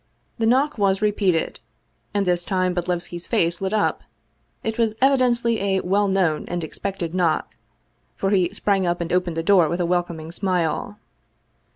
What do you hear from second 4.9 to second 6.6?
evidently a well known